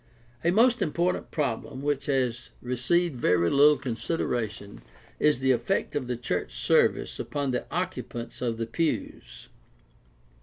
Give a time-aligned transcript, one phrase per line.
[0.43, 4.81] —A most important problem which has received very little consideration
[5.19, 9.47] is the effect of the church service upon the occupants of the pews.